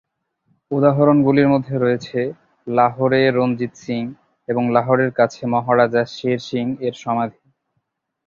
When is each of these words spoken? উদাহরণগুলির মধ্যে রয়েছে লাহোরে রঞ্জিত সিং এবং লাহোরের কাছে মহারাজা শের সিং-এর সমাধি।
উদাহরণগুলির 0.71 1.47
মধ্যে 1.47 1.75
রয়েছে 1.77 2.19
লাহোরে 2.67 3.21
রঞ্জিত 3.31 3.73
সিং 3.75 4.03
এবং 4.47 4.63
লাহোরের 4.71 5.11
কাছে 5.13 5.41
মহারাজা 5.47 6.03
শের 6.15 6.39
সিং-এর 6.39 6.95
সমাধি। 6.95 7.41